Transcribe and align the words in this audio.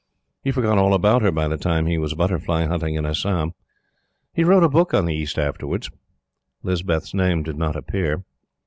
He 0.43 0.49
forgot 0.51 0.79
all 0.79 0.95
about 0.95 1.21
her 1.21 1.31
by 1.31 1.47
the 1.47 1.57
time 1.59 1.85
he 1.85 1.99
was 1.99 2.15
butterfly 2.15 2.65
hunting 2.65 2.95
in 2.95 3.05
Assam. 3.05 3.53
He 4.33 4.43
wrote 4.43 4.63
a 4.63 4.67
book 4.67 4.95
on 4.95 5.05
the 5.05 5.13
East 5.13 5.37
afterwards. 5.37 5.91
Lispeth's 6.63 7.13
name 7.13 7.43
did 7.43 7.55
not 7.59 7.75
appear. 7.75 8.23